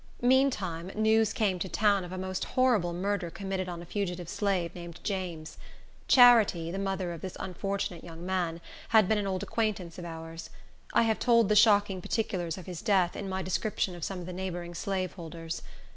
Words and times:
Meantime, 0.23 0.87
news 0.95 1.31
came 1.31 1.59
to 1.59 1.69
town 1.69 2.03
of 2.03 2.11
a 2.11 2.17
most 2.17 2.43
horrible 2.43 2.91
murder 2.91 3.29
committed 3.29 3.69
on 3.69 3.83
a 3.83 3.85
fugitive 3.85 4.27
slave, 4.27 4.73
named 4.73 4.99
James. 5.03 5.59
Charity, 6.07 6.71
the 6.71 6.79
mother 6.79 7.11
of 7.13 7.21
this 7.21 7.37
unfortunate 7.39 8.03
young 8.03 8.25
man, 8.25 8.61
had 8.89 9.07
been 9.07 9.19
an 9.19 9.27
old 9.27 9.43
acquaintance 9.43 9.99
of 9.99 10.05
ours. 10.05 10.49
I 10.91 11.03
have 11.03 11.19
told 11.19 11.49
the 11.49 11.55
shocking 11.55 12.01
particulars 12.01 12.57
of 12.57 12.65
his 12.65 12.81
death, 12.81 13.15
in 13.15 13.29
my 13.29 13.43
description 13.43 13.93
of 13.93 14.03
some 14.03 14.19
of 14.21 14.25
the 14.25 14.33
neighboring 14.33 14.73
slaveholders. 14.73 15.61